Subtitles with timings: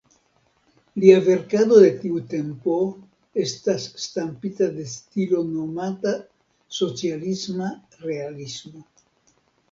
[1.01, 2.77] Lia verkado de tiu tempo
[3.43, 6.13] estas stampita de stilo nomata
[6.79, 7.69] socialisma
[8.07, 8.83] realismo.